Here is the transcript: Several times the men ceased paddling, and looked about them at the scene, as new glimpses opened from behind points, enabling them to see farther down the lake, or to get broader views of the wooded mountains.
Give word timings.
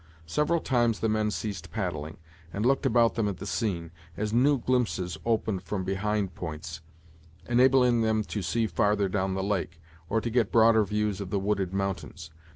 Several 0.25 0.59
times 0.59 0.99
the 0.99 1.09
men 1.09 1.29
ceased 1.29 1.69
paddling, 1.71 2.17
and 2.51 2.65
looked 2.65 2.87
about 2.87 3.13
them 3.13 3.27
at 3.27 3.37
the 3.37 3.45
scene, 3.45 3.91
as 4.17 4.33
new 4.33 4.57
glimpses 4.57 5.15
opened 5.27 5.61
from 5.61 5.83
behind 5.83 6.33
points, 6.33 6.81
enabling 7.47 8.01
them 8.01 8.23
to 8.23 8.41
see 8.41 8.65
farther 8.65 9.07
down 9.07 9.35
the 9.35 9.43
lake, 9.43 9.79
or 10.09 10.19
to 10.19 10.31
get 10.31 10.51
broader 10.51 10.83
views 10.83 11.21
of 11.21 11.29
the 11.29 11.37
wooded 11.37 11.71
mountains. 11.71 12.31